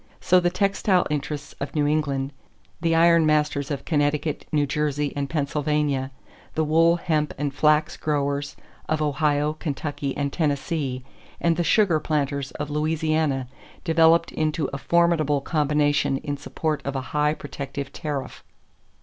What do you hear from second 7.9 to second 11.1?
growers of Ohio, Kentucky, and Tennessee,